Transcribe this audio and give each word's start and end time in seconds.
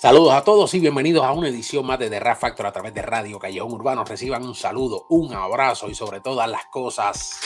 Saludos 0.00 0.32
a 0.32 0.42
todos 0.42 0.72
y 0.72 0.80
bienvenidos 0.80 1.22
a 1.26 1.32
una 1.32 1.48
edición 1.48 1.84
más 1.84 1.98
de 1.98 2.08
The 2.08 2.20
Rap 2.20 2.38
Factor 2.38 2.64
a 2.64 2.72
través 2.72 2.94
de 2.94 3.02
Radio 3.02 3.38
Callejón 3.38 3.74
Urbano. 3.74 4.02
Reciban 4.02 4.42
un 4.46 4.54
saludo, 4.54 5.04
un 5.10 5.34
abrazo 5.34 5.90
y 5.90 5.94
sobre 5.94 6.22
todas 6.22 6.48
las 6.48 6.64
cosas, 6.70 7.38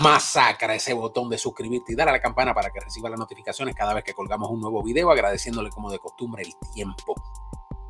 masacra 0.00 0.74
ese 0.74 0.92
botón 0.92 1.28
de 1.30 1.38
suscribirte 1.38 1.92
y 1.92 1.94
dar 1.94 2.08
a 2.08 2.10
la 2.10 2.20
campana 2.20 2.54
para 2.54 2.70
que 2.70 2.80
reciba 2.80 3.08
las 3.08 3.20
notificaciones 3.20 3.76
cada 3.76 3.94
vez 3.94 4.02
que 4.02 4.14
colgamos 4.14 4.50
un 4.50 4.60
nuevo 4.60 4.82
video, 4.82 5.12
agradeciéndole 5.12 5.70
como 5.70 5.92
de 5.92 6.00
costumbre 6.00 6.42
el 6.42 6.56
tiempo, 6.72 7.14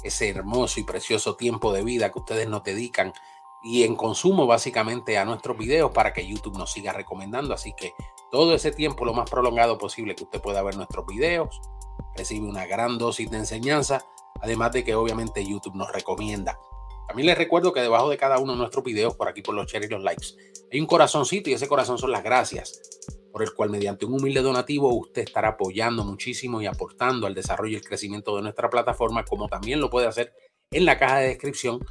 ese 0.02 0.28
hermoso 0.28 0.78
y 0.78 0.82
precioso 0.82 1.36
tiempo 1.36 1.72
de 1.72 1.84
vida 1.84 2.12
que 2.12 2.18
ustedes 2.18 2.46
nos 2.50 2.64
dedican 2.64 3.14
y 3.62 3.84
en 3.84 3.96
consumo 3.96 4.46
básicamente 4.46 5.16
a 5.16 5.24
nuestros 5.24 5.56
videos 5.56 5.90
para 5.90 6.12
que 6.12 6.26
YouTube 6.26 6.58
nos 6.58 6.70
siga 6.70 6.92
recomendando. 6.92 7.54
Así 7.54 7.72
que 7.72 7.94
todo 8.30 8.54
ese 8.54 8.72
tiempo 8.72 9.06
lo 9.06 9.14
más 9.14 9.30
prolongado 9.30 9.78
posible 9.78 10.14
que 10.14 10.24
usted 10.24 10.42
pueda 10.42 10.62
ver 10.62 10.76
nuestros 10.76 11.06
videos 11.06 11.62
recibe 12.16 12.46
una 12.46 12.66
gran 12.66 12.98
dosis 12.98 13.30
de 13.30 13.38
enseñanza, 13.38 14.04
además 14.40 14.72
de 14.72 14.84
que 14.84 14.94
obviamente 14.94 15.44
YouTube 15.44 15.74
nos 15.74 15.92
recomienda. 15.92 16.58
También 17.06 17.26
les 17.26 17.38
recuerdo 17.38 17.72
que 17.72 17.80
debajo 17.80 18.08
de 18.08 18.16
cada 18.16 18.38
uno 18.38 18.52
de 18.52 18.58
nuestros 18.58 18.84
videos, 18.84 19.14
por 19.14 19.28
aquí 19.28 19.42
por 19.42 19.54
los 19.54 19.70
shares 19.70 19.90
y 19.90 19.92
los 19.92 20.02
likes, 20.02 20.28
hay 20.72 20.80
un 20.80 20.86
corazoncito 20.86 21.50
y 21.50 21.52
ese 21.52 21.68
corazón 21.68 21.98
son 21.98 22.10
las 22.10 22.24
gracias, 22.24 22.80
por 23.30 23.42
el 23.42 23.52
cual 23.52 23.70
mediante 23.70 24.06
un 24.06 24.14
humilde 24.14 24.40
donativo 24.40 24.94
usted 24.94 25.22
estará 25.22 25.48
apoyando 25.48 26.04
muchísimo 26.04 26.62
y 26.62 26.66
aportando 26.66 27.26
al 27.26 27.34
desarrollo 27.34 27.72
y 27.72 27.76
el 27.76 27.84
crecimiento 27.84 28.34
de 28.36 28.42
nuestra 28.42 28.70
plataforma, 28.70 29.24
como 29.24 29.48
también 29.48 29.80
lo 29.80 29.90
puede 29.90 30.06
hacer 30.06 30.32
en 30.70 30.84
la 30.84 30.98
caja 30.98 31.18
de 31.18 31.28
descripción, 31.28 31.84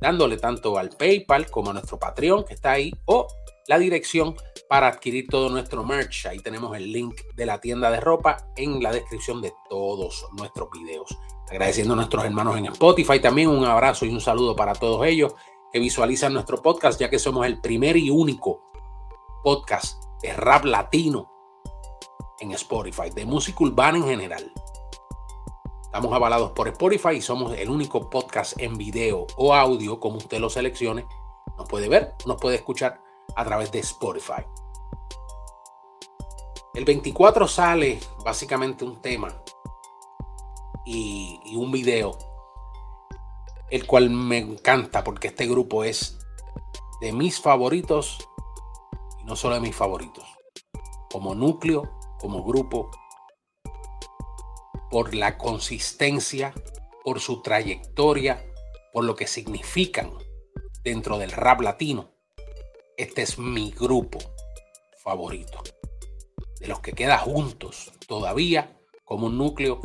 dándole 0.00 0.36
tanto 0.36 0.78
al 0.78 0.90
PayPal 0.90 1.50
como 1.50 1.70
a 1.70 1.72
nuestro 1.74 1.98
Patreon 1.98 2.44
que 2.44 2.54
está 2.54 2.72
ahí, 2.72 2.92
o 3.04 3.26
la 3.68 3.78
dirección 3.78 4.34
para 4.68 4.88
adquirir 4.88 5.28
todo 5.28 5.48
nuestro 5.48 5.84
merch. 5.84 6.26
Ahí 6.26 6.38
tenemos 6.40 6.76
el 6.76 6.92
link 6.92 7.20
de 7.34 7.46
la 7.46 7.60
tienda 7.60 7.90
de 7.90 8.00
ropa 8.00 8.48
en 8.56 8.82
la 8.82 8.92
descripción 8.92 9.40
de 9.40 9.52
todos 9.68 10.26
nuestros 10.32 10.68
videos. 10.70 11.16
Agradeciendo 11.48 11.94
a 11.94 11.96
nuestros 11.96 12.24
hermanos 12.24 12.56
en 12.56 12.66
Spotify 12.66 13.20
también 13.20 13.48
un 13.48 13.64
abrazo 13.64 14.06
y 14.06 14.10
un 14.10 14.20
saludo 14.20 14.54
para 14.54 14.72
todos 14.74 15.06
ellos 15.06 15.34
que 15.72 15.78
visualizan 15.78 16.32
nuestro 16.32 16.62
podcast, 16.62 17.00
ya 17.00 17.10
que 17.10 17.18
somos 17.18 17.46
el 17.46 17.60
primer 17.60 17.96
y 17.96 18.10
único 18.10 18.60
podcast 19.42 20.02
de 20.22 20.32
rap 20.32 20.64
latino 20.64 21.30
en 22.40 22.52
Spotify, 22.52 23.10
de 23.14 23.24
música 23.24 23.64
urbana 23.64 23.98
en 23.98 24.06
general. 24.06 24.52
Estamos 25.90 26.12
avalados 26.12 26.52
por 26.52 26.68
Spotify 26.68 27.16
y 27.16 27.20
somos 27.20 27.52
el 27.58 27.68
único 27.68 28.08
podcast 28.08 28.52
en 28.60 28.78
video 28.78 29.26
o 29.36 29.52
audio, 29.52 29.98
como 29.98 30.18
usted 30.18 30.38
lo 30.38 30.48
seleccione. 30.48 31.04
Nos 31.58 31.68
puede 31.68 31.88
ver, 31.88 32.14
nos 32.26 32.40
puede 32.40 32.54
escuchar 32.54 33.02
a 33.34 33.44
través 33.44 33.72
de 33.72 33.80
Spotify. 33.80 34.44
El 36.74 36.84
24 36.84 37.48
sale 37.48 37.98
básicamente 38.24 38.84
un 38.84 39.02
tema 39.02 39.34
y, 40.86 41.56
un 41.56 41.72
video, 41.72 42.16
el 43.68 43.84
cual 43.84 44.10
me 44.10 44.38
encanta 44.38 45.02
porque 45.02 45.26
este 45.26 45.48
grupo 45.48 45.82
es 45.82 46.16
de 47.00 47.12
mis 47.12 47.40
favoritos 47.40 48.28
y 49.18 49.24
no 49.24 49.34
solo 49.34 49.56
de 49.56 49.60
mis 49.60 49.74
favoritos, 49.74 50.24
como 51.10 51.34
núcleo, 51.34 51.90
como 52.20 52.44
grupo, 52.44 52.92
por 54.90 55.14
la 55.14 55.38
consistencia, 55.38 56.52
por 57.04 57.20
su 57.20 57.42
trayectoria, 57.42 58.44
por 58.92 59.04
lo 59.04 59.14
que 59.14 59.26
significan 59.26 60.12
dentro 60.82 61.18
del 61.18 61.30
rap 61.30 61.60
latino. 61.60 62.10
Este 62.96 63.22
es 63.22 63.38
mi 63.38 63.70
grupo 63.70 64.18
favorito 65.02 65.62
de 66.60 66.68
los 66.68 66.80
que 66.80 66.92
queda 66.92 67.18
juntos 67.18 67.92
todavía 68.06 68.78
como 69.04 69.26
un 69.26 69.38
núcleo 69.38 69.80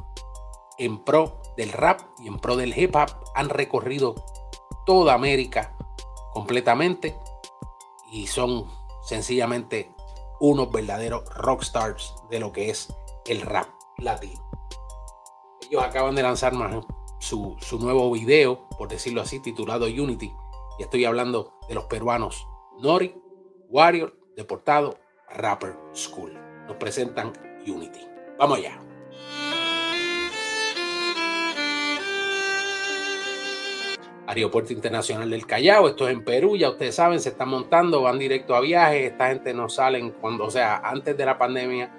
en 0.78 1.04
pro 1.04 1.42
del 1.56 1.72
rap 1.72 2.02
y 2.20 2.28
en 2.28 2.40
pro 2.40 2.58
del 2.58 2.78
hip 2.78 2.96
hop 2.96 3.10
han 3.34 3.50
recorrido 3.50 4.16
toda 4.86 5.14
América 5.14 5.76
completamente 6.34 7.16
y 8.12 8.28
son 8.28 8.70
sencillamente 9.04 9.92
unos 10.40 10.70
verdaderos 10.72 11.24
rockstars 11.34 12.14
de 12.30 12.40
lo 12.40 12.52
que 12.52 12.70
es 12.70 12.94
el 13.26 13.42
rap 13.42 13.70
latino. 13.98 14.45
Ellos 15.70 15.84
acaban 15.84 16.16
de 16.16 16.24
lanzar 16.24 16.54
su, 17.20 17.56
su 17.60 17.80
nuevo 17.80 18.12
video, 18.12 18.68
por 18.78 18.88
decirlo 18.88 19.22
así, 19.22 19.40
titulado 19.40 19.86
Unity. 19.86 20.32
Y 20.78 20.84
estoy 20.84 21.06
hablando 21.06 21.54
de 21.68 21.76
los 21.76 21.86
peruanos 21.86 22.48
Nori, 22.80 23.16
Warrior, 23.70 24.18
Deportado, 24.36 24.98
Rapper 25.30 25.76
School 25.94 26.46
nos 26.68 26.78
presentan 26.78 27.34
Unity. 27.66 28.02
Vamos 28.38 28.60
allá. 28.60 28.80
Aeropuerto 34.28 34.74
Internacional 34.74 35.30
del 35.30 35.46
Callao, 35.46 35.88
esto 35.88 36.08
es 36.08 36.14
en 36.14 36.24
Perú, 36.26 36.58
ya 36.58 36.72
ustedes 36.72 36.96
saben, 36.96 37.20
se 37.20 37.30
están 37.30 37.48
montando, 37.48 38.02
van 38.02 38.18
directo 38.18 38.56
a 38.56 38.60
viajes, 38.60 39.12
esta 39.12 39.28
gente 39.28 39.54
no 39.54 39.70
salen 39.70 40.12
cuando, 40.20 40.46
o 40.46 40.50
sea, 40.50 40.78
antes 40.78 41.16
de 41.16 41.26
la 41.26 41.38
pandemia, 41.38 41.96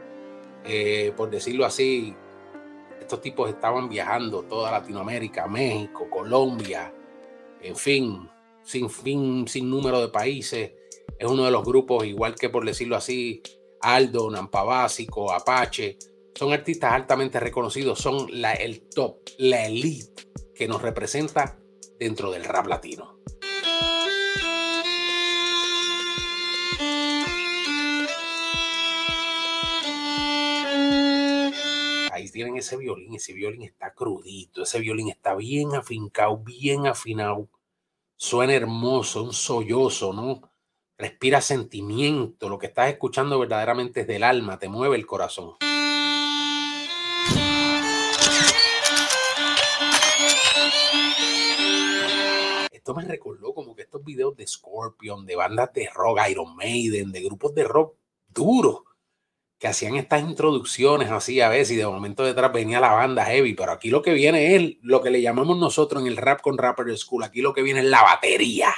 eh, 0.64 1.12
por 1.16 1.30
decirlo 1.30 1.64
así, 1.64 2.16
estos 3.00 3.20
tipos 3.20 3.48
estaban 3.48 3.88
viajando 3.88 4.42
toda 4.42 4.70
Latinoamérica, 4.70 5.46
México, 5.46 6.08
Colombia, 6.10 6.92
en 7.62 7.76
fin, 7.76 8.28
sin 8.62 8.90
fin, 8.90 9.46
sin 9.46 9.70
número 9.70 10.00
de 10.00 10.08
países. 10.08 10.72
Es 11.18 11.30
uno 11.30 11.44
de 11.44 11.50
los 11.50 11.64
grupos, 11.64 12.04
igual 12.04 12.34
que 12.34 12.50
por 12.50 12.64
decirlo 12.64 12.96
así, 12.96 13.42
Aldo, 13.80 14.30
Nampa 14.30 14.64
Básico, 14.64 15.32
Apache, 15.32 15.98
son 16.34 16.52
artistas 16.52 16.92
altamente 16.92 17.40
reconocidos, 17.40 17.98
son 17.98 18.26
la, 18.30 18.52
el 18.52 18.88
top, 18.88 19.20
la 19.38 19.66
elite 19.66 20.28
que 20.54 20.68
nos 20.68 20.82
representa 20.82 21.58
dentro 21.98 22.30
del 22.30 22.44
rap 22.44 22.66
latino. 22.66 23.15
Tienen 32.36 32.58
ese 32.58 32.76
violín, 32.76 33.14
ese 33.14 33.32
violín 33.32 33.62
está 33.62 33.94
crudito, 33.94 34.62
ese 34.62 34.78
violín 34.78 35.08
está 35.08 35.34
bien 35.34 35.74
afincado, 35.74 36.36
bien 36.36 36.86
afinado, 36.86 37.48
suena 38.14 38.52
hermoso, 38.52 39.22
un 39.22 39.32
sollozo, 39.32 40.12
¿no? 40.12 40.42
respira 40.98 41.40
sentimiento, 41.40 42.50
lo 42.50 42.58
que 42.58 42.66
estás 42.66 42.90
escuchando 42.90 43.38
verdaderamente 43.38 44.02
es 44.02 44.06
del 44.06 44.22
alma, 44.22 44.58
te 44.58 44.68
mueve 44.68 44.96
el 44.96 45.06
corazón. 45.06 45.54
Esto 52.70 52.94
me 52.94 53.04
recordó 53.04 53.54
como 53.54 53.74
que 53.74 53.80
estos 53.80 54.04
videos 54.04 54.36
de 54.36 54.46
Scorpion, 54.46 55.24
de 55.24 55.36
bandas 55.36 55.72
de 55.72 55.88
rock, 55.88 56.18
Iron 56.30 56.54
Maiden, 56.54 57.12
de 57.12 57.22
grupos 57.22 57.54
de 57.54 57.64
rock 57.64 57.96
duros, 58.28 58.80
que 59.58 59.68
hacían 59.68 59.96
estas 59.96 60.22
introducciones 60.22 61.10
así 61.10 61.40
a 61.40 61.48
veces 61.48 61.72
y 61.72 61.76
de 61.76 61.86
momento 61.86 62.24
detrás 62.24 62.52
venía 62.52 62.80
la 62.80 62.92
banda 62.92 63.24
heavy, 63.24 63.54
pero 63.54 63.72
aquí 63.72 63.90
lo 63.90 64.02
que 64.02 64.12
viene 64.12 64.54
es 64.54 64.76
lo 64.82 65.02
que 65.02 65.10
le 65.10 65.22
llamamos 65.22 65.58
nosotros 65.58 66.02
en 66.02 66.08
el 66.08 66.16
rap 66.16 66.40
con 66.42 66.58
Rapper 66.58 66.96
School, 66.96 67.24
aquí 67.24 67.40
lo 67.40 67.54
que 67.54 67.62
viene 67.62 67.80
es 67.80 67.86
la 67.86 68.02
batería. 68.02 68.74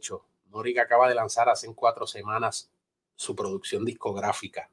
hecho, 0.00 0.24
Norick 0.50 0.78
acaba 0.78 1.08
de 1.08 1.14
lanzar 1.14 1.48
hace 1.48 1.72
cuatro 1.74 2.06
semanas 2.06 2.70
su 3.14 3.36
producción 3.36 3.84
discográfica. 3.84 4.70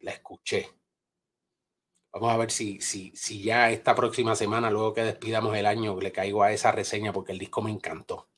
La 0.00 0.12
escuché. 0.12 0.70
Vamos 2.14 2.32
a 2.32 2.36
ver 2.36 2.52
si, 2.52 2.80
si, 2.80 3.10
si 3.16 3.42
ya 3.42 3.72
esta 3.72 3.92
próxima 3.92 4.36
semana, 4.36 4.70
luego 4.70 4.94
que 4.94 5.02
despidamos 5.02 5.56
el 5.56 5.66
año, 5.66 5.98
le 6.00 6.12
caigo 6.12 6.44
a 6.44 6.52
esa 6.52 6.70
reseña 6.70 7.12
porque 7.12 7.32
el 7.32 7.40
disco 7.40 7.60
me 7.60 7.72
encantó. 7.72 8.28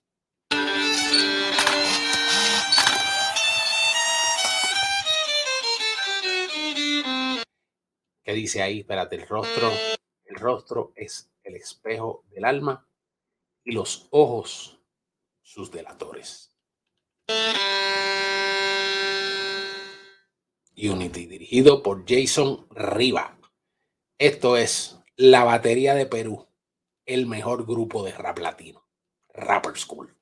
¿Qué 8.25 8.33
dice 8.33 8.63
ahí? 8.63 8.81
Espérate, 8.81 9.17
el 9.17 9.29
rostro, 9.29 9.71
el 10.25 10.37
rostro 10.37 10.95
es 10.97 11.31
el 11.45 11.57
espejo 11.57 12.25
del 12.31 12.47
alma 12.47 12.89
y 13.63 13.73
los 13.73 14.09
ojos 14.11 14.81
sus 15.43 15.71
delatores. 15.71 16.51
Unity, 20.79 21.27
dirigido 21.27 21.83
por 21.83 22.05
Jason 22.09 22.67
Riva. 22.71 23.36
Esto 24.19 24.57
es 24.57 24.99
la 25.17 25.45
batería 25.45 25.95
de 25.95 26.07
Perú, 26.07 26.47
el 27.05 27.27
mejor 27.27 27.67
grupo 27.67 28.03
de 28.03 28.13
rap 28.13 28.39
latino, 28.39 28.87
Rapper 29.35 29.77
School. 29.77 30.17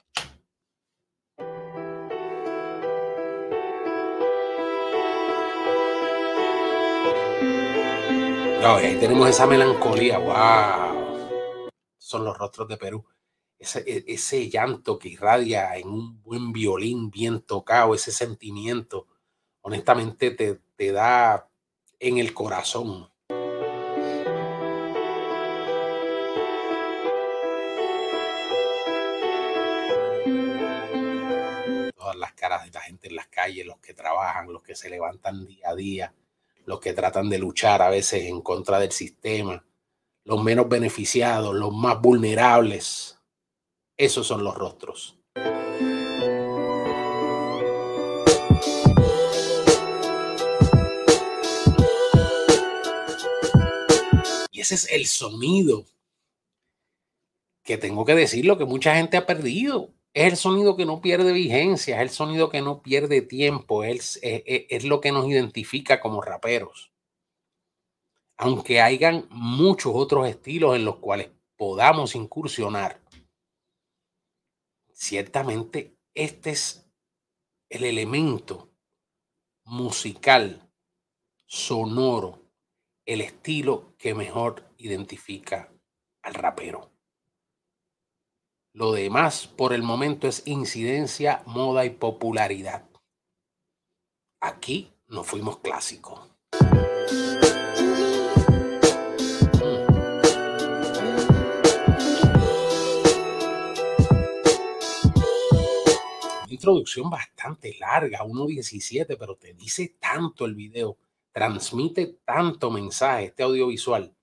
ahí 8.67 8.97
tenemos 8.99 9.29
esa 9.29 9.47
melancolía, 9.47 10.19
wow. 10.19 11.71
Son 11.99 12.25
los 12.25 12.37
rostros 12.37 12.67
de 12.67 12.77
Perú 12.77 13.05
ese, 13.59 14.05
ese 14.07 14.49
llanto 14.51 14.99
que 14.99 15.11
irradia 15.11 15.77
en 15.77 15.89
un 15.89 16.23
buen 16.23 16.53
violín 16.53 17.11
bien 17.11 17.43
tocado, 17.43 17.95
ese 17.95 18.13
sentimiento, 18.13 19.07
honestamente 19.61 20.31
te, 20.31 20.61
te 20.77 20.93
da 20.93 21.49
en 21.99 22.19
el 22.19 22.35
corazón. 22.35 23.11
Todas 31.97 32.17
las 32.17 32.33
caras 32.33 32.65
de 32.65 32.71
la 32.71 32.81
gente 32.81 33.09
en 33.09 33.17
las 33.17 33.29
calles, 33.29 33.67
los 33.67 33.79
que 33.79 33.95
trabajan, 33.95 34.53
los 34.53 34.63
que 34.63 34.75
se 34.75 34.89
levantan 34.89 35.47
día 35.47 35.71
a 35.71 35.75
día, 35.75 36.15
los 36.67 36.81
que 36.81 36.93
tratan 36.93 37.29
de 37.29 37.39
luchar 37.39 37.83
a 37.83 37.91
veces 37.91 38.25
en 38.25 38.41
contra 38.41 38.79
del 38.79 38.93
sistema, 38.93 39.65
los 40.25 40.43
menos 40.43 40.69
beneficiados, 40.69 41.55
los 41.55 41.73
más 41.75 42.01
vulnerables. 42.01 43.19
Esos 43.97 44.27
son 44.27 44.43
los 44.43 44.55
rostros. 44.55 45.19
Y 54.51 54.61
ese 54.61 54.75
es 54.75 54.91
el 54.91 55.07
sonido 55.07 55.85
que 57.63 57.79
tengo 57.79 58.05
que 58.05 58.15
decir 58.15 58.45
lo 58.45 58.57
que 58.57 58.65
mucha 58.65 58.95
gente 58.95 59.17
ha 59.17 59.27
perdido. 59.27 59.91
Es 60.15 60.31
el 60.31 60.37
sonido 60.37 60.77
que 60.77 60.87
no 60.87 61.01
pierde 61.01 61.33
vigencia, 61.33 61.97
es 61.97 62.03
el 62.03 62.11
sonido 62.11 62.49
que 62.49 62.63
no 62.63 62.83
pierde 62.83 63.21
tiempo, 63.21 63.83
es, 63.83 64.21
lo 64.85 65.01
que 65.01 65.11
nos 65.11 65.27
identifica 65.27 66.01
como 66.01 66.23
raperos. 66.23 66.93
Aunque 68.37 68.81
hayan 68.81 69.27
muchos 69.31 69.93
otros 69.93 70.29
estilos 70.29 70.77
en 70.77 70.85
los 70.85 70.97
cuales 70.97 71.33
podamos 71.57 72.15
incursionar, 72.15 73.03
ciertamente 74.93 75.97
este 76.15 76.51
es 76.51 76.89
el 77.69 77.83
elemento 77.83 78.71
musical, 79.65 80.71
sonoro, 81.47 82.41
el 83.05 83.21
estilo 83.21 83.97
que 83.99 84.15
mejor 84.15 84.65
identifica 84.79 85.73
al 86.23 86.35
rapero. 86.35 86.94
Lo 88.77 88.91
demás 88.91 89.47
por 89.47 89.73
el 89.73 89.85
momento 89.85 90.27
es 90.27 90.43
incidencia, 90.47 91.45
moda 91.47 91.85
y 91.85 91.91
popularidad. 91.91 92.85
Aquí 94.41 94.93
nos 95.07 95.29
fuimos 95.29 95.59
clásicos. 95.61 96.29
introducción 106.49 107.11
bastante 107.11 107.77
larga, 107.79 108.21
1.17, 108.21 109.17
pero 109.19 109.37
te 109.37 109.53
dice 109.55 109.97
tanto 110.01 110.47
el 110.47 110.55
video, 110.55 110.97
transmite 111.31 112.21
tanto 112.25 112.71
mensaje, 112.71 113.27
este 113.27 113.43
audiovisual. 113.43 114.17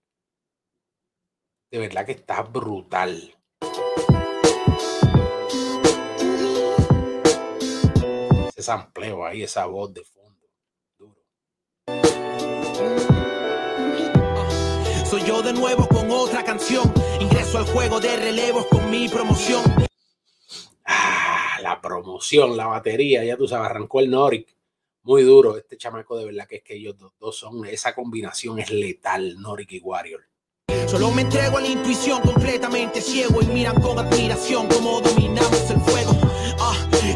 De 1.70 1.78
verdad 1.78 2.06
que 2.06 2.14
está 2.14 2.42
brutal. 2.42 3.38
Ese 8.62 8.68
sampleo 8.68 9.26
ahí, 9.26 9.42
esa 9.42 9.66
voz 9.66 9.92
de 9.92 10.04
fondo. 10.04 10.48
Duro. 11.00 11.20
Soy 15.04 15.24
yo 15.24 15.42
de 15.42 15.52
nuevo 15.52 15.88
con 15.88 16.12
otra 16.12 16.44
canción. 16.44 16.94
Ingreso 17.20 17.58
al 17.58 17.66
juego 17.66 18.00
de 18.00 18.16
relevos 18.18 18.68
con 18.68 18.88
mi 18.92 19.10
promoción 19.10 19.64
la 21.64 21.80
promoción, 21.82 22.56
la 22.58 22.68
batería, 22.68 23.24
ya 23.24 23.36
tú 23.38 23.48
sabes, 23.48 23.70
arrancó 23.70 24.00
el 24.00 24.12
Noric. 24.12 24.56
Muy 25.04 25.24
duro, 25.24 25.58
este 25.58 25.78
chamaco 25.78 26.18
de 26.18 26.26
verdad 26.26 26.48
que 26.48 26.58
es 26.58 26.64
que 26.64 26.76
ellos 26.76 26.96
dos, 27.20 27.38
son, 27.38 27.66
esa 27.66 27.96
combinación 27.96 28.60
es 28.60 28.70
letal, 28.70 29.42
Noric 29.42 29.72
y 29.72 29.80
Warrior. 29.80 30.22
Solo 30.88 31.10
me 31.12 31.24
entrego 31.24 31.58
a 31.58 31.62
la 31.62 31.68
intuición 31.68 32.22
completamente 32.22 33.02
ciego 33.02 33.42
y 33.42 33.46
miran 33.46 33.82
con 33.82 33.98
admiración 33.98 34.68
cómo 34.68 35.02
dominamos 35.02 35.72
el 35.72 35.80
fuego. 35.82 36.31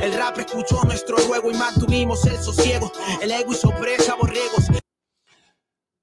El 0.05 0.13
rap 0.13 0.37
escuchó 0.37 0.83
nuestro 0.83 1.17
ruego 1.17 1.49
y 1.49 1.55
mantuvimos 1.55 2.23
el 2.27 2.37
sosiego. 2.37 2.91
El 3.23 3.31
ego 3.31 3.53
y 3.53 3.55
sorpresa 3.55 4.13
borregos. 4.13 4.67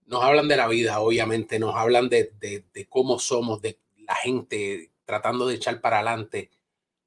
Nos 0.07 0.25
hablan 0.25 0.49
de 0.49 0.57
la 0.57 0.67
vida, 0.67 0.99
obviamente, 0.99 1.61
nos 1.61 1.77
hablan 1.77 2.09
de, 2.09 2.33
de, 2.41 2.65
de 2.75 2.89
cómo 2.89 3.21
somos, 3.21 3.63
de 3.63 3.79
la 3.99 4.17
gente 4.17 4.91
tratando 5.05 5.47
de 5.47 5.55
echar 5.55 5.81
para 5.81 5.99
adelante, 6.01 6.51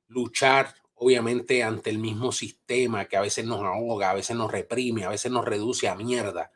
luchar 0.07 0.73
obviamente 0.93 1.63
ante 1.63 1.89
el 1.89 1.97
mismo 1.97 2.31
sistema 2.31 3.03
que 3.03 3.17
a 3.17 3.21
veces 3.21 3.43
nos 3.43 3.61
ahoga, 3.61 4.11
a 4.11 4.13
veces 4.13 4.37
nos 4.37 4.49
reprime, 4.49 5.03
a 5.03 5.09
veces 5.09 5.29
nos 5.33 5.43
reduce 5.43 5.89
a 5.89 5.95
mierda. 5.95 6.53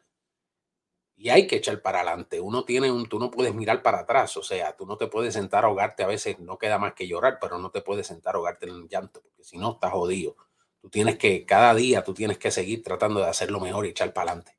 Y 1.21 1.27
hay 1.31 1.47
que 1.47 1.57
echar 1.57 1.81
para 1.81 1.99
adelante. 1.99 2.39
Uno 2.39 2.63
tiene 2.63 2.89
un, 2.89 3.09
tú 3.09 3.19
no 3.19 3.29
puedes 3.29 3.53
mirar 3.53 3.81
para 3.83 3.99
atrás, 3.99 4.37
o 4.37 4.41
sea, 4.41 4.77
tú 4.77 4.85
no 4.85 4.95
te 4.95 5.07
puedes 5.07 5.33
sentar 5.33 5.65
a 5.65 5.67
ahogarte, 5.67 6.01
a 6.01 6.07
veces 6.07 6.39
no 6.39 6.57
queda 6.57 6.77
más 6.77 6.93
que 6.93 7.09
llorar, 7.09 7.39
pero 7.41 7.57
no 7.57 7.71
te 7.71 7.81
puedes 7.81 8.07
sentar 8.07 8.35
a 8.35 8.37
ahogarte 8.37 8.67
en 8.67 8.75
el 8.75 8.87
llanto, 8.87 9.21
porque 9.21 9.43
si 9.43 9.57
no 9.57 9.73
estás 9.73 9.91
jodido. 9.91 10.37
Tú 10.81 10.89
tienes 10.89 11.17
que, 11.17 11.45
cada 11.45 11.75
día 11.75 12.05
tú 12.05 12.13
tienes 12.13 12.37
que 12.37 12.51
seguir 12.51 12.81
tratando 12.83 13.19
de 13.19 13.27
hacer 13.27 13.51
lo 13.51 13.59
mejor 13.59 13.85
y 13.85 13.89
echar 13.89 14.13
para 14.13 14.31
adelante. 14.31 14.57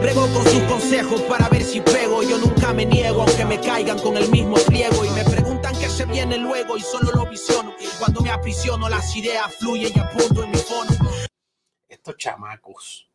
Brego 0.00 0.28
con 0.32 0.44
sus 0.44 0.62
consejos 0.62 1.22
para 1.22 1.48
ver 1.48 1.64
si 1.64 1.80
pego. 1.80 2.22
Yo 2.22 2.38
nunca 2.38 2.72
me 2.72 2.86
niego, 2.86 3.22
aunque 3.22 3.44
me 3.44 3.60
caigan 3.60 3.98
con 3.98 4.16
el 4.16 4.30
mismo 4.30 4.54
pliego. 4.68 5.04
Y 5.04 5.10
me 5.10 5.24
preguntan 5.24 5.76
qué 5.76 5.88
se 5.88 6.04
viene 6.04 6.38
luego 6.38 6.76
y 6.76 6.82
solo 6.82 7.10
lo 7.10 7.28
visiono. 7.28 7.74
Cuando 7.98 8.20
me 8.20 8.30
aprisiono, 8.30 8.88
las 8.88 9.16
ideas 9.16 9.52
fluyen 9.56 9.90
y 9.92 9.98
apunto 9.98 10.44
en 10.44 10.50
mi 10.52 10.58
fono. 10.58 10.90
Estos 11.88 12.16
chamacos 12.16 13.09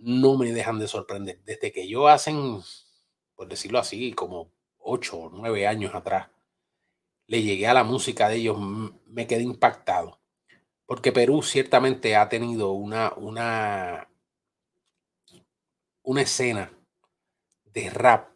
no 0.00 0.36
me 0.36 0.52
dejan 0.52 0.78
de 0.78 0.88
sorprender. 0.88 1.40
Desde 1.44 1.72
que 1.72 1.88
yo 1.88 2.08
hacen, 2.08 2.60
por 3.34 3.48
decirlo 3.48 3.78
así, 3.78 4.12
como 4.12 4.52
ocho 4.78 5.18
o 5.18 5.30
nueve 5.30 5.66
años 5.66 5.94
atrás, 5.94 6.28
le 7.26 7.42
llegué 7.42 7.66
a 7.68 7.74
la 7.74 7.84
música 7.84 8.28
de 8.28 8.36
ellos, 8.36 8.58
me 9.06 9.26
quedé 9.26 9.42
impactado. 9.42 10.20
Porque 10.86 11.12
Perú 11.12 11.42
ciertamente 11.42 12.16
ha 12.16 12.28
tenido 12.28 12.72
una, 12.72 13.12
una 13.16 14.10
una 16.02 16.22
escena 16.22 16.72
de 17.64 17.90
rap 17.90 18.30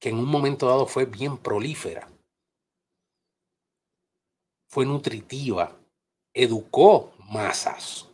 que 0.00 0.08
en 0.08 0.16
un 0.16 0.26
momento 0.26 0.66
dado 0.66 0.86
fue 0.86 1.04
bien 1.04 1.36
prolífera, 1.36 2.08
fue 4.66 4.86
nutritiva, 4.86 5.78
educó 6.32 7.12
masas. 7.30 8.07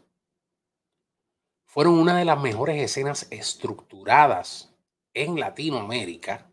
Fueron 1.74 1.98
una 1.98 2.16
de 2.16 2.24
las 2.24 2.40
mejores 2.40 2.80
escenas 2.80 3.26
estructuradas 3.32 4.72
en 5.12 5.40
Latinoamérica, 5.40 6.48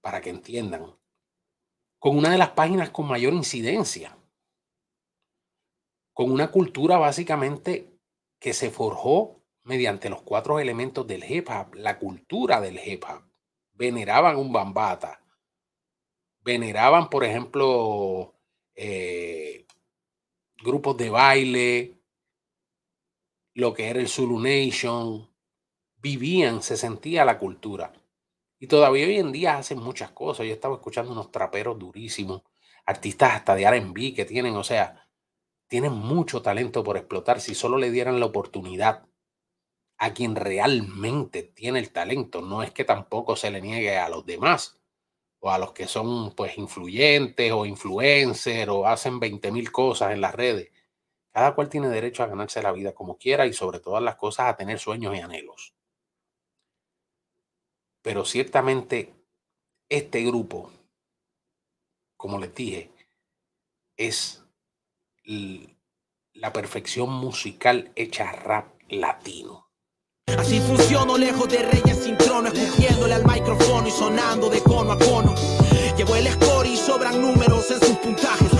para 0.00 0.22
que 0.22 0.30
entiendan, 0.30 0.96
con 1.98 2.16
una 2.16 2.30
de 2.30 2.38
las 2.38 2.52
páginas 2.52 2.88
con 2.88 3.06
mayor 3.06 3.34
incidencia, 3.34 4.16
con 6.14 6.32
una 6.32 6.50
cultura 6.50 6.96
básicamente 6.96 8.00
que 8.40 8.54
se 8.54 8.70
forjó 8.70 9.42
mediante 9.64 10.08
los 10.08 10.22
cuatro 10.22 10.58
elementos 10.58 11.06
del 11.06 11.30
hip 11.30 11.50
hop, 11.50 11.74
la 11.74 11.98
cultura 11.98 12.62
del 12.62 12.80
hip 12.82 13.04
hop. 13.06 13.24
Veneraban 13.74 14.38
un 14.38 14.50
bambata, 14.54 15.22
veneraban, 16.40 17.10
por 17.10 17.24
ejemplo, 17.24 18.34
eh, 18.74 19.66
grupos 20.62 20.96
de 20.96 21.10
baile, 21.10 21.93
lo 23.54 23.72
que 23.72 23.88
era 23.88 24.00
el 24.00 24.08
Zulu 24.08 24.40
Nation, 24.40 25.30
vivían, 25.96 26.62
se 26.62 26.76
sentía 26.76 27.24
la 27.24 27.38
cultura. 27.38 27.92
Y 28.58 28.66
todavía 28.66 29.06
hoy 29.06 29.18
en 29.18 29.32
día 29.32 29.58
hacen 29.58 29.78
muchas 29.78 30.10
cosas. 30.10 30.46
Yo 30.46 30.52
estaba 30.52 30.76
escuchando 30.76 31.12
unos 31.12 31.30
traperos 31.30 31.78
durísimos, 31.78 32.42
artistas 32.86 33.34
hasta 33.34 33.54
de 33.54 33.66
RB 33.70 34.14
que 34.14 34.24
tienen, 34.24 34.56
o 34.56 34.64
sea, 34.64 35.08
tienen 35.68 35.92
mucho 35.92 36.42
talento 36.42 36.84
por 36.84 36.96
explotar 36.96 37.40
si 37.40 37.54
solo 37.54 37.78
le 37.78 37.90
dieran 37.90 38.20
la 38.20 38.26
oportunidad 38.26 39.06
a 39.98 40.14
quien 40.14 40.36
realmente 40.36 41.42
tiene 41.42 41.78
el 41.78 41.92
talento. 41.92 42.42
No 42.42 42.62
es 42.62 42.72
que 42.72 42.84
tampoco 42.84 43.36
se 43.36 43.50
le 43.50 43.60
niegue 43.60 43.96
a 43.98 44.08
los 44.08 44.26
demás 44.26 44.80
o 45.40 45.50
a 45.50 45.58
los 45.58 45.72
que 45.72 45.86
son 45.86 46.34
pues 46.34 46.58
influyentes 46.58 47.52
o 47.52 47.66
influencers 47.66 48.70
o 48.70 48.86
hacen 48.86 49.20
20 49.20 49.52
mil 49.52 49.72
cosas 49.72 50.12
en 50.12 50.20
las 50.20 50.34
redes. 50.34 50.70
Cada 51.34 51.52
cual 51.52 51.68
tiene 51.68 51.88
derecho 51.88 52.22
a 52.22 52.28
ganarse 52.28 52.62
la 52.62 52.70
vida 52.70 52.92
como 52.92 53.18
quiera 53.18 53.44
y 53.44 53.52
sobre 53.52 53.80
todas 53.80 54.00
las 54.00 54.14
cosas 54.14 54.46
a 54.46 54.56
tener 54.56 54.78
sueños 54.78 55.16
y 55.16 55.18
anhelos. 55.18 55.74
Pero 58.02 58.24
ciertamente 58.24 59.12
este 59.88 60.22
grupo, 60.22 60.70
como 62.16 62.38
les 62.38 62.54
dije, 62.54 62.92
es 63.96 64.44
la 65.24 66.52
perfección 66.52 67.10
musical 67.10 67.90
hecha 67.96 68.30
rap 68.30 68.68
latino. 68.88 69.72
Así 70.38 70.60
funciono 70.60 71.18
lejos 71.18 71.48
de 71.48 71.64
reyes 71.64 72.04
sin 72.04 72.16
trono, 72.16 72.48
escogiéndole 72.48 73.14
al 73.14 73.24
micrófono 73.24 73.88
y 73.88 73.90
sonando 73.90 74.48
de 74.48 74.62
cono 74.62 74.92
a 74.92 74.98
cono. 74.98 75.34
Llevo 75.96 76.14
el 76.14 76.28
score 76.28 76.68
y 76.68 76.76
sobran 76.76 77.20
números 77.20 77.68
en 77.72 77.80
sus 77.80 77.98
puntajes. 77.98 78.53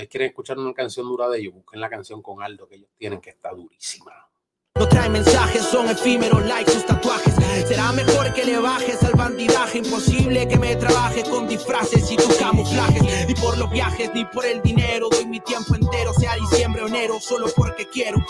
Ustedes 0.00 0.12
quieren 0.12 0.28
escuchar 0.30 0.58
una 0.58 0.72
canción 0.72 1.06
dura 1.06 1.28
de 1.28 1.40
ellos, 1.40 1.52
busquen 1.52 1.78
la 1.78 1.90
canción 1.90 2.22
con 2.22 2.42
Aldo 2.42 2.66
que 2.66 2.76
ellos 2.76 2.88
tienen 2.96 3.20
que 3.20 3.28
está 3.28 3.50
durísima. 3.50 4.30
No 4.74 4.88
trae 4.88 5.10
mensajes, 5.10 5.60
son 5.60 5.90
efímeros, 5.90 6.42
likes, 6.46 6.72
sus 6.72 6.86
tatuajes. 6.86 7.34
Será 7.68 7.92
mejor 7.92 8.32
que 8.32 8.46
le 8.46 8.58
bajes 8.58 9.02
al 9.02 9.12
bandidaje. 9.12 9.76
Imposible 9.76 10.48
que 10.48 10.58
me 10.58 10.74
trabaje 10.76 11.22
con 11.24 11.46
disfraces 11.46 12.10
y 12.10 12.16
tus 12.16 12.34
camuflajes. 12.38 13.28
Ni 13.28 13.34
por 13.34 13.58
los 13.58 13.70
viajes, 13.70 14.10
ni 14.14 14.24
por 14.24 14.46
el 14.46 14.62
dinero. 14.62 15.10
Doy 15.10 15.26
mi 15.26 15.40
tiempo 15.40 15.74
entero, 15.74 16.14
sea 16.14 16.34
diciembre 16.36 16.82
o 16.82 16.86
enero, 16.86 17.20
solo 17.20 17.48
porque 17.54 17.86
quiero. 17.86 18.24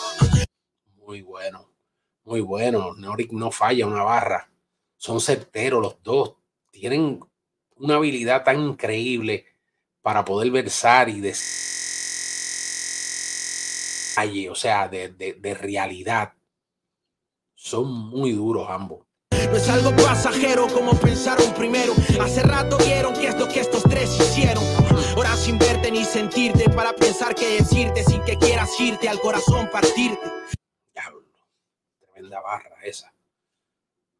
Muy 1.06 1.22
bueno, 1.22 1.70
muy 2.24 2.40
bueno. 2.40 2.94
Norik 2.96 3.30
no 3.30 3.52
falla 3.52 3.86
una 3.86 4.02
barra. 4.02 4.50
Son 4.96 5.20
certeros 5.20 5.80
los 5.80 6.02
dos. 6.02 6.34
Tienen 6.72 7.20
una 7.76 7.94
habilidad 7.94 8.42
tan 8.42 8.58
increíble 8.60 9.49
para 10.02 10.24
poder 10.24 10.50
versar 10.50 11.08
y 11.08 11.20
decir 11.20 11.60
o 14.50 14.54
sea, 14.54 14.88
de, 14.88 15.08
de, 15.10 15.34
de, 15.34 15.54
realidad. 15.54 16.34
Son 17.54 17.90
muy 17.90 18.32
duros 18.32 18.68
ambos. 18.68 19.06
No 19.30 19.56
es 19.56 19.68
algo 19.68 19.94
pasajero 19.96 20.66
como 20.68 20.92
pensaron 20.98 21.52
primero. 21.54 21.92
Hace 22.20 22.42
rato 22.42 22.76
vieron 22.78 23.14
que 23.14 23.28
es 23.28 23.38
lo 23.38 23.48
que 23.48 23.60
estos 23.60 23.82
tres 23.82 24.18
hicieron. 24.18 24.64
Ahora 25.16 25.36
sin 25.36 25.58
verte 25.58 25.90
ni 25.90 26.04
sentirte 26.04 26.70
para 26.70 26.94
pensar 26.94 27.34
qué 27.34 27.56
decirte 27.58 28.04
sin 28.04 28.22
que 28.24 28.36
quieras 28.36 28.78
irte 28.80 29.08
al 29.08 29.20
corazón 29.20 29.68
partirte. 29.70 30.30
Diablo, 30.94 31.22
tremenda 31.98 32.40
barra 32.40 32.76
esa. 32.84 33.12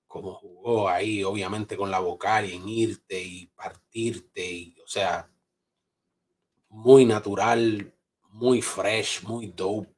Como 0.07 0.35
jugó 0.35 0.89
ahí, 0.89 1.23
obviamente 1.23 1.77
con 1.77 1.91
la 1.91 2.01
vocal 2.01 2.51
y 2.51 2.55
en 2.55 2.69
irte 2.69 3.23
y 3.23 3.47
partirte, 3.47 4.51
y, 4.51 4.77
o 4.81 4.89
sea, 4.89 5.31
muy 6.71 7.05
natural, 7.05 7.93
muy 8.31 8.63
fresh, 8.63 9.23
muy 9.23 9.49
dope. 9.49 9.89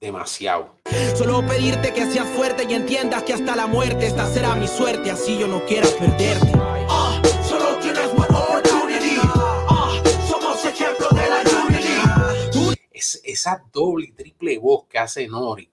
Demasiado. 0.00 0.76
Solo 1.16 1.44
pedirte 1.44 1.92
que 1.92 2.06
seas 2.06 2.28
fuerte 2.28 2.64
y 2.68 2.74
entiendas 2.74 3.24
que 3.24 3.32
hasta 3.32 3.56
la 3.56 3.66
muerte 3.66 4.06
esta 4.06 4.32
será 4.32 4.54
mi 4.54 4.68
suerte, 4.68 5.10
así 5.10 5.36
yo 5.36 5.48
no 5.48 5.64
quiero 5.66 5.88
perderte. 5.98 6.52
Ah, 6.88 7.20
solo 7.42 7.76
tienes 7.78 8.06
one 8.06 8.28
opportunity. 8.30 9.16
Ah, 9.24 10.00
somos 10.28 10.64
ejemplo 10.64 11.08
de 11.10 11.28
la 11.28 11.42
unity. 11.66 12.80
Es, 12.92 13.20
esa 13.24 13.64
doble 13.72 14.06
y 14.06 14.12
triple 14.12 14.56
voz 14.58 14.86
que 14.86 15.00
hace 15.00 15.26
Nori 15.26 15.68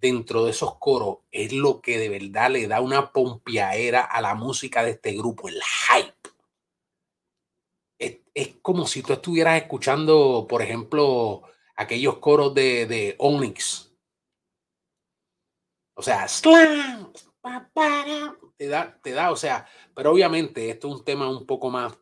dentro 0.00 0.44
de 0.44 0.52
esos 0.52 0.76
coros 0.76 1.18
es 1.32 1.52
lo 1.52 1.80
que 1.80 1.98
de 1.98 2.08
verdad 2.08 2.50
le 2.50 2.68
da 2.68 2.80
una 2.80 3.12
pompiaera 3.12 4.02
a 4.02 4.20
la 4.20 4.36
música 4.36 4.84
de 4.84 4.92
este 4.92 5.12
grupo, 5.12 5.48
el 5.48 5.60
hype. 5.60 6.17
Es, 8.38 8.54
como 8.62 8.86
si 8.86 9.02
tú 9.02 9.14
estuvieras 9.14 9.60
escuchando, 9.60 10.46
por 10.48 10.62
ejemplo, 10.62 11.42
aquellos 11.74 12.18
coros 12.18 12.54
de, 12.54 13.16
Onyx. 13.18 13.92
O 15.94 16.02
sea, 16.02 16.26
te 18.56 18.68
da, 18.68 18.96
te 19.02 19.10
da, 19.10 19.32
o 19.32 19.36
sea, 19.36 19.66
pero 19.92 20.12
obviamente 20.12 20.70
esto 20.70 20.86
es 20.86 20.94
un 20.94 21.04
tema 21.04 21.28
un 21.28 21.46
poco 21.46 21.68
más, 21.68 21.98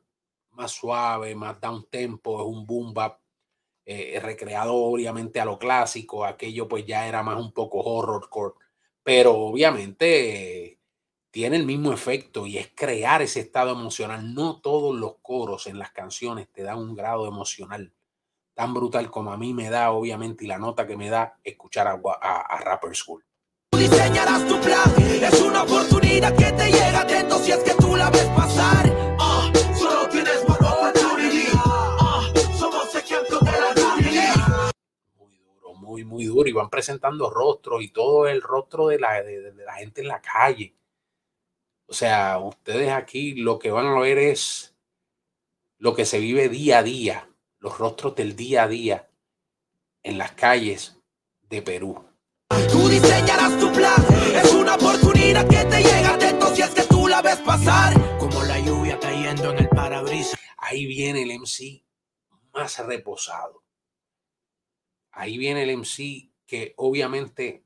más 0.50 0.72
suave, 0.72 1.34
más 1.34 1.58
down 1.58 1.88
tempo, 1.88 2.42
es 2.42 2.46
un 2.46 2.66
boom 2.66 2.92
bap 2.92 3.18
eh, 3.86 4.20
recreado 4.20 4.74
obviamente 4.74 5.40
a 5.40 5.46
lo 5.46 5.58
clásico, 5.58 6.26
aquello 6.26 6.68
pues 6.68 6.84
ya 6.84 7.08
era 7.08 7.22
más 7.22 7.38
un 7.40 7.52
poco 7.52 7.78
horrorcore, 7.78 8.56
pero 9.02 9.32
obviamente 9.32 10.75
tiene 11.36 11.56
el 11.56 11.66
mismo 11.66 11.92
efecto 11.92 12.46
y 12.46 12.56
es 12.56 12.70
crear 12.74 13.20
ese 13.20 13.40
estado 13.40 13.72
emocional. 13.72 14.32
No 14.34 14.58
todos 14.62 14.96
los 14.96 15.16
coros 15.20 15.66
en 15.66 15.78
las 15.78 15.90
canciones 15.90 16.48
te 16.50 16.62
dan 16.62 16.78
un 16.78 16.94
grado 16.94 17.28
emocional 17.28 17.92
tan 18.54 18.72
brutal 18.72 19.10
como 19.10 19.34
a 19.34 19.36
mí 19.36 19.52
me 19.52 19.68
da, 19.68 19.90
obviamente, 19.90 20.46
y 20.46 20.48
la 20.48 20.56
nota 20.58 20.86
que 20.86 20.96
me 20.96 21.10
da 21.10 21.38
escuchar 21.44 21.88
a, 21.88 22.00
a, 22.22 22.40
a 22.40 22.60
Rapper 22.62 22.96
School. 22.96 23.22
Tú 23.68 23.76
diseñarás 23.76 24.48
tu 24.48 24.58
plan, 24.62 24.90
es 24.98 25.42
una 25.42 25.64
oportunidad 25.64 26.34
que 26.34 26.52
te 26.52 26.70
llega 26.70 27.02
atento 27.02 27.38
si 27.40 27.52
es 27.52 27.58
que 27.58 27.74
tú 27.74 27.94
la 27.96 28.08
ves 28.08 28.24
pasar. 28.34 28.86
Uh, 29.18 29.78
solo 29.78 30.08
tienes 30.08 30.42
one 30.48 30.66
opportunity. 30.66 31.48
Uh, 31.52 32.58
somos 32.58 32.94
ejemplos 32.94 33.42
de 33.42 33.50
la. 33.50 34.72
Muy 35.18 35.36
duro, 35.36 35.74
muy, 35.74 36.02
muy 36.02 36.24
duro. 36.24 36.48
Y 36.48 36.52
van 36.52 36.70
presentando 36.70 37.28
rostros 37.28 37.82
y 37.82 37.90
todo 37.90 38.26
el 38.26 38.40
rostro 38.40 38.88
de 38.88 38.98
la, 38.98 39.22
de, 39.22 39.52
de 39.52 39.64
la 39.66 39.74
gente 39.74 40.00
en 40.00 40.08
la 40.08 40.22
calle. 40.22 40.72
O 41.86 41.94
sea, 41.94 42.38
ustedes 42.38 42.90
aquí 42.90 43.34
lo 43.34 43.58
que 43.58 43.70
van 43.70 43.86
a 43.86 43.98
ver 44.00 44.18
es 44.18 44.74
lo 45.78 45.94
que 45.94 46.04
se 46.04 46.18
vive 46.18 46.48
día 46.48 46.78
a 46.78 46.82
día 46.82 47.28
los 47.66 47.78
rostros 47.78 48.14
del 48.14 48.36
día 48.36 48.64
a 48.64 48.68
día 48.68 49.08
en 50.02 50.18
las 50.18 50.32
calles 50.32 50.96
de 51.48 51.62
Perú. 51.62 52.04
Tú 52.70 52.88
diseñarás 52.88 53.58
tu 53.58 53.72
plan, 53.72 54.04
es 54.34 54.52
una 54.54 54.76
oportunidad 54.76 55.48
que 55.48 55.64
te 55.64 55.82
llega 55.82 56.14
atento 56.14 56.54
si 56.54 56.62
es 56.62 56.70
que 56.70 56.82
tú 56.82 57.08
la 57.08 57.22
ves 57.22 57.38
pasar. 57.38 58.18
Como 58.18 58.42
la 58.44 58.60
lluvia 58.60 58.98
cayendo 59.00 59.50
en 59.50 59.58
el 59.58 59.68
parabrisas. 59.68 60.38
Ahí 60.58 60.86
viene 60.86 61.22
el 61.22 61.40
MC 61.40 61.82
más 62.52 62.78
reposado. 62.86 63.64
Ahí 65.10 65.38
viene 65.38 65.64
el 65.64 65.78
MC 65.78 66.30
que 66.46 66.74
obviamente, 66.76 67.64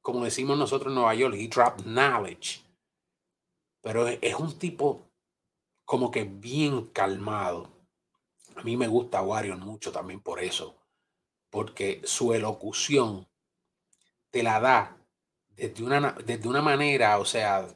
como 0.00 0.24
decimos 0.24 0.56
nosotros 0.56 0.90
en 0.90 0.94
Nueva 0.94 1.14
York, 1.14 1.34
he 1.36 1.48
dropped 1.48 1.84
knowledge. 1.84 2.63
Pero 3.84 4.08
es, 4.08 4.18
es 4.20 4.34
un 4.34 4.58
tipo 4.58 5.12
como 5.84 6.10
que 6.10 6.24
bien 6.24 6.86
calmado 6.86 7.74
a 8.56 8.62
mí 8.62 8.76
me 8.76 8.86
gusta 8.86 9.22
Wario 9.22 9.56
mucho 9.56 9.90
también 9.92 10.20
por 10.20 10.40
eso, 10.40 10.76
porque 11.50 12.00
su 12.04 12.34
elocución 12.34 13.28
te 14.30 14.42
la 14.42 14.60
da 14.60 14.96
desde 15.48 15.84
una, 15.84 16.12
desde 16.24 16.48
una 16.48 16.62
manera, 16.62 17.18
o 17.18 17.24
sea, 17.24 17.66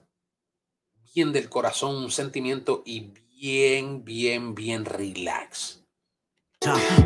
bien 1.15 1.33
del 1.33 1.49
corazón, 1.49 1.97
un 1.97 2.11
sentimiento 2.11 2.83
y 2.85 3.13
bien, 3.41 4.05
bien, 4.05 4.55
bien 4.55 4.85
relax. 4.85 5.85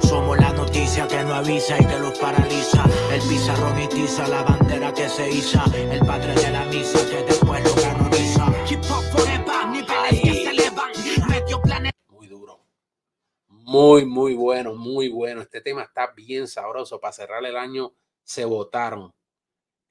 Somos 0.00 0.38
la 0.38 0.52
noticia 0.52 1.06
que 1.06 1.22
no 1.24 1.34
avisa 1.34 1.76
y 1.78 1.86
que 1.86 1.98
los 1.98 2.18
paraliza. 2.18 2.84
El 3.12 3.20
pizarrón 3.20 3.82
y 3.82 3.86
tiza, 3.86 4.26
la 4.26 4.42
bandera 4.42 4.94
que 4.94 5.08
se 5.10 5.30
iza. 5.30 5.64
El 5.74 6.00
padre 6.06 6.34
de 6.34 6.50
la 6.50 6.64
misa 6.66 6.98
que 7.10 7.22
después 7.22 7.41
Muy, 13.72 14.04
muy 14.04 14.34
bueno, 14.34 14.74
muy 14.74 15.08
bueno. 15.08 15.40
Este 15.40 15.62
tema 15.62 15.84
está 15.84 16.08
bien 16.08 16.46
sabroso. 16.46 17.00
Para 17.00 17.14
cerrar 17.14 17.42
el 17.46 17.56
año 17.56 17.94
se 18.22 18.44
votaron 18.44 19.14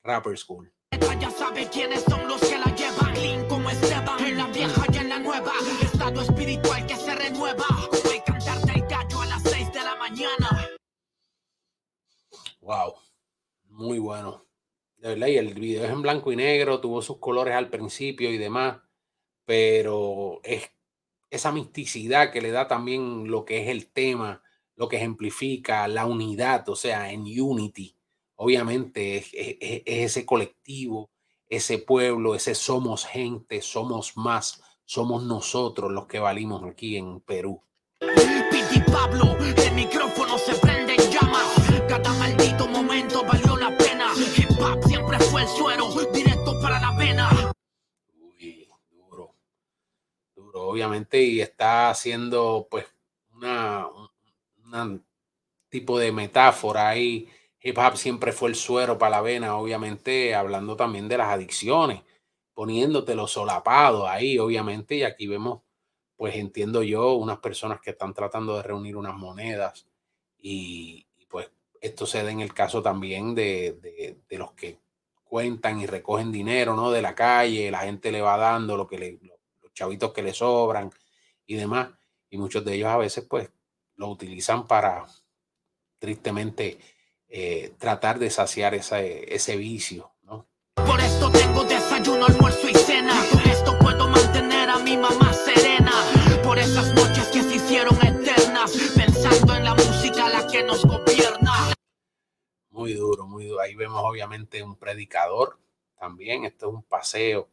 Rapper 0.03 0.37
School. 0.37 0.71
Ya 1.19 1.31
sabe 1.31 1.67
quiénes 1.67 2.03
son 2.03 2.27
los 2.27 2.39
que 2.41 2.59
la 2.59 2.75
llevan. 2.75 3.11
Clean 3.15 3.47
como 3.47 3.71
Esteban, 3.71 4.23
en 4.23 4.37
la 4.37 4.45
vieja 4.49 4.85
y 4.93 4.97
en 4.97 5.09
la 5.09 5.17
nueva. 5.17 5.51
Estado 5.81 6.21
espiritual 6.21 6.85
que 6.85 6.95
se 6.95 7.15
renueva. 7.15 7.65
Como 7.89 8.13
el 8.13 8.23
cantar 8.23 8.59
del 8.59 8.81
gallo 8.81 9.19
a 9.19 9.25
las 9.25 9.41
6 9.41 9.73
de 9.73 9.79
la 9.83 9.95
mañana. 9.95 10.69
Wow, 12.59 12.93
muy 13.65 13.97
bueno. 13.97 14.45
De 14.97 15.07
verdad, 15.09 15.25
y 15.25 15.37
el 15.39 15.55
video 15.55 15.85
es 15.85 15.89
en 15.89 16.03
blanco 16.03 16.31
y 16.31 16.35
negro, 16.35 16.79
tuvo 16.81 17.01
sus 17.01 17.17
colores 17.17 17.55
al 17.55 17.71
principio 17.71 18.29
y 18.29 18.37
demás, 18.37 18.79
pero 19.43 20.39
es 20.43 20.69
esa 21.31 21.51
misticidad 21.51 22.31
que 22.31 22.41
le 22.41 22.51
da 22.51 22.67
también 22.67 23.31
lo 23.31 23.45
que 23.45 23.63
es 23.63 23.69
el 23.69 23.87
tema, 23.87 24.43
lo 24.75 24.87
que 24.87 24.97
ejemplifica 24.97 25.87
la 25.87 26.05
unidad, 26.05 26.69
o 26.69 26.75
sea, 26.75 27.11
en 27.11 27.21
Unity. 27.21 27.95
Obviamente 28.35 29.17
es, 29.17 29.29
es, 29.33 29.57
es 29.59 29.83
ese 29.85 30.25
colectivo, 30.25 31.09
ese 31.47 31.79
pueblo, 31.79 32.35
ese 32.35 32.53
somos 32.53 33.05
gente, 33.05 33.61
somos 33.61 34.17
más, 34.17 34.61
somos 34.85 35.23
nosotros 35.23 35.91
los 35.91 36.05
que 36.05 36.19
valimos 36.19 36.63
aquí 36.63 36.97
en 36.97 37.21
Perú. 37.21 37.63
Piti 38.51 38.81
Pablo, 38.91 39.37
el 39.39 39.73
micrófono 39.73 40.37
se 40.37 40.53
prende 40.55 40.95
en 40.95 41.11
llamas. 41.11 41.47
Cada 41.87 42.13
maldito 42.13 42.67
momento 42.67 43.23
valió 43.23 43.55
la 43.55 43.77
pena. 43.77 44.13
Siempre 44.85 45.19
fue 45.19 45.43
el 45.43 46.11
directo 46.11 46.59
para 46.61 46.79
la 46.79 46.91
vena. 46.97 47.51
Obviamente, 50.53 51.21
y 51.21 51.41
está 51.41 51.89
haciendo 51.89 52.67
pues 52.69 52.85
una, 53.33 53.87
tipo 55.69 55.99
de 55.99 56.11
metáfora 56.11 56.89
ahí. 56.89 57.29
Hip 57.61 57.77
hop 57.77 57.97
siempre 57.97 58.31
fue 58.31 58.49
el 58.49 58.55
suero 58.55 58.97
para 58.97 59.17
la 59.17 59.21
vena, 59.21 59.55
obviamente, 59.57 60.35
hablando 60.35 60.75
también 60.75 61.07
de 61.07 61.17
las 61.17 61.29
adicciones, 61.29 62.01
poniéndotelo 62.53 63.27
solapado 63.27 64.07
ahí, 64.07 64.39
obviamente, 64.39 64.95
y 64.95 65.03
aquí 65.03 65.27
vemos 65.27 65.61
pues 66.21 66.35
entiendo 66.35 66.83
yo, 66.83 67.13
unas 67.13 67.39
personas 67.39 67.81
que 67.81 67.89
están 67.89 68.13
tratando 68.13 68.55
de 68.55 68.61
reunir 68.61 68.95
unas 68.95 69.15
monedas 69.15 69.87
y, 70.37 71.07
pues 71.27 71.49
esto 71.81 72.05
se 72.05 72.21
da 72.21 72.29
en 72.29 72.41
el 72.41 72.53
caso 72.53 72.83
también 72.83 73.33
de, 73.33 74.19
de, 74.29 74.37
los 74.37 74.51
que 74.51 74.77
cuentan 75.23 75.81
y 75.81 75.87
recogen 75.87 76.31
dinero, 76.31 76.75
¿no? 76.75 76.91
De 76.91 77.01
la 77.01 77.15
calle, 77.15 77.71
la 77.71 77.79
gente 77.79 78.11
le 78.11 78.21
va 78.21 78.37
dando 78.37 78.77
lo 78.77 78.85
que 78.85 78.99
le, 78.99 79.13
los 79.13 79.39
chavitos 79.81 80.13
que 80.13 80.21
le 80.21 80.31
sobran 80.31 80.91
y 81.47 81.55
demás. 81.55 81.89
Y 82.29 82.37
muchos 82.37 82.63
de 82.63 82.75
ellos 82.75 82.89
a 82.89 82.97
veces 82.97 83.25
pues 83.27 83.49
lo 83.95 84.09
utilizan 84.09 84.67
para 84.67 85.07
tristemente 85.97 86.77
eh, 87.27 87.73
tratar 87.79 88.19
de 88.19 88.29
saciar 88.29 88.75
ese 88.75 89.57
vicio, 89.57 90.11
¿no? 90.21 90.47
Por 90.75 90.99
esto 90.99 91.31
tengo 91.31 91.63
desayuno, 91.63 92.27
almuerzo 92.27 92.69
y 92.69 92.75
cena. 92.75 93.13
Por 93.31 93.41
esto 93.47 93.77
puedo 93.79 94.07
mantener 94.07 94.69
a 94.69 94.77
mi 94.77 94.97
mamá 94.97 95.33
serena. 95.33 95.93
Por 96.43 96.59
esas 96.59 96.93
noches 96.93 97.25
que 97.29 97.41
se 97.41 97.55
hicieron 97.55 97.95
eternas, 98.05 98.71
pensando 98.95 99.55
en 99.55 99.63
la 99.63 99.73
música 99.73 100.29
la 100.29 100.45
que 100.45 100.63
nos 100.63 100.85
gobierna. 100.85 101.73
Muy 102.69 102.93
duro, 102.93 103.25
muy 103.25 103.47
duro. 103.47 103.61
Ahí 103.61 103.73
vemos 103.73 104.01
obviamente 104.03 104.61
un 104.61 104.75
predicador 104.75 105.57
también. 105.97 106.45
Esto 106.45 106.67
es 106.67 106.73
un 106.75 106.83
paseo 106.83 107.49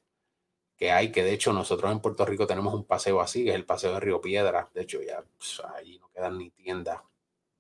que 0.79 0.93
hay, 0.93 1.11
que 1.11 1.25
de 1.25 1.33
hecho 1.35 1.53
nosotros 1.53 1.91
en 1.91 2.01
Puerto 2.01 2.25
Rico 2.25 2.47
tenemos 2.47 2.73
un 2.73 2.85
paseo 2.85 3.21
así, 3.21 3.45
que 3.45 3.51
es 3.51 3.57
el 3.57 3.67
paseo 3.67 3.95
de 3.95 4.01
Río 4.01 4.21
Piedra. 4.21 4.71
De 4.73 4.83
hecho, 4.83 5.03
ya 5.03 5.25
pues, 5.37 5.61
allí 5.77 5.99
no 5.99 6.09
quedan 6.11 6.39
ni 6.39 6.51
tiendas. 6.51 7.01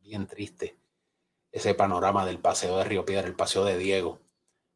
Bien 0.00 0.26
triste 0.26 0.78
ese 1.50 1.74
panorama 1.74 2.24
del 2.24 2.38
paseo 2.38 2.78
de 2.78 2.84
Río 2.84 3.04
Piedra, 3.04 3.26
el 3.26 3.34
paseo 3.34 3.64
de 3.64 3.76
Diego. 3.76 4.20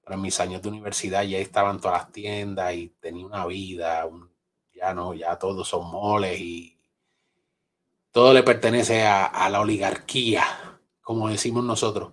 Pero 0.02 0.16
en 0.16 0.22
mis 0.22 0.40
años 0.40 0.60
de 0.60 0.68
universidad 0.68 1.22
ya 1.22 1.38
estaban 1.38 1.80
todas 1.80 2.02
las 2.02 2.12
tiendas 2.12 2.74
y 2.74 2.88
tenía 3.00 3.24
una 3.24 3.46
vida, 3.46 4.08
ya 4.74 4.92
no, 4.92 5.14
ya 5.14 5.38
todos 5.38 5.68
son 5.68 5.88
moles 5.90 6.40
y 6.40 6.76
todo 8.10 8.32
le 8.34 8.42
pertenece 8.42 9.04
a, 9.04 9.24
a 9.26 9.48
la 9.48 9.60
oligarquía, 9.60 10.44
como 11.00 11.28
decimos 11.28 11.62
nosotros. 11.64 12.12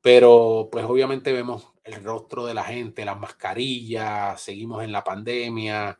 Pero 0.00 0.68
pues 0.70 0.84
obviamente 0.84 1.32
vemos 1.32 1.73
el 1.84 2.02
rostro 2.02 2.46
de 2.46 2.54
la 2.54 2.64
gente, 2.64 3.04
las 3.04 3.18
mascarillas, 3.18 4.40
seguimos 4.40 4.82
en 4.82 4.90
la 4.90 5.04
pandemia, 5.04 5.98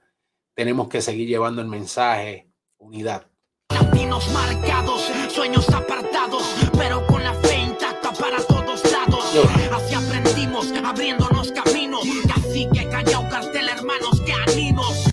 tenemos 0.54 0.88
que 0.88 1.02
seguir 1.02 1.28
llevando 1.28 1.60
el 1.60 1.68
mensaje, 1.68 2.48
unidad. 2.78 3.26
Latinos 3.68 4.28
marcados, 4.32 5.02
sueños 5.30 5.68
apartados, 5.68 6.42
pero 6.72 7.06
con 7.06 7.22
la 7.22 7.34
fe 7.34 7.58
intacta 7.58 8.12
para 8.12 8.42
todos 8.44 8.90
lados. 8.90 9.24
Así 9.72 9.94
aprendimos, 9.94 10.72
abriéndonos 10.72 11.52
caminos. 11.52 12.02
Así 12.34 12.66
que 12.72 12.88
callao 12.88 13.28
cartel, 13.28 13.68
hermanos 13.68 14.22
caninos. 14.22 15.10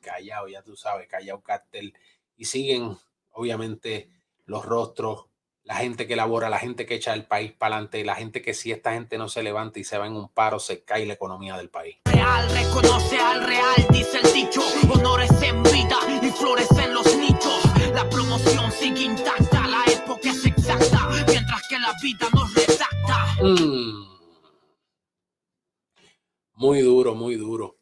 Callao, 0.00 0.48
ya 0.48 0.62
tú 0.62 0.76
sabes, 0.76 1.08
callao 1.08 1.40
cartel. 1.40 1.94
Y 2.36 2.44
siguen, 2.44 2.98
obviamente, 3.30 4.10
los 4.44 4.64
rostros 4.64 5.26
la 5.68 5.74
gente 5.74 6.06
que 6.06 6.16
labora, 6.16 6.48
la 6.48 6.58
gente 6.58 6.86
que 6.86 6.94
echa 6.94 7.12
el 7.12 7.26
país 7.26 7.52
para 7.52 7.76
adelante, 7.76 8.02
la 8.02 8.14
gente 8.14 8.40
que 8.40 8.54
si 8.54 8.72
esta 8.72 8.94
gente 8.94 9.18
no 9.18 9.28
se 9.28 9.42
levanta 9.42 9.78
y 9.78 9.84
se 9.84 9.98
va 9.98 10.06
en 10.06 10.16
un 10.16 10.30
paro, 10.30 10.58
se 10.58 10.82
cae 10.82 11.04
la 11.04 11.12
economía 11.12 11.58
del 11.58 11.68
país. 11.68 11.98
Real 12.06 12.50
reconoce 12.50 13.18
al 13.18 13.44
real, 13.44 13.86
dice 13.90 14.18
el 14.22 14.32
dicho, 14.32 14.62
honores 14.90 15.30
en 15.42 15.62
vida 15.64 15.98
y 16.22 16.30
flores 16.30 16.70
en 16.70 16.94
los 16.94 17.14
nichos. 17.18 17.62
La 17.92 18.08
promoción 18.08 18.72
sigue 18.72 19.02
intacta, 19.02 19.66
la 19.66 19.84
época 19.92 20.30
es 20.30 20.46
exacta, 20.46 21.06
mientras 21.26 21.68
que 21.68 21.78
la 21.78 21.92
vida 22.02 22.28
nos 22.32 22.54
redacta. 22.54 23.26
Mm. 23.42 24.08
Muy 26.54 26.80
duro, 26.80 27.14
muy 27.14 27.34
duro. 27.36 27.76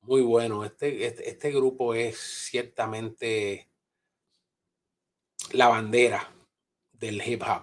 Muy 0.00 0.22
bueno. 0.22 0.64
Este, 0.64 1.06
este, 1.06 1.30
este 1.30 1.52
grupo 1.52 1.94
es 1.94 2.18
ciertamente 2.18 3.70
la 5.52 5.68
bandera 5.68 6.32
del 6.98 7.22
hip 7.26 7.42
hop 7.42 7.62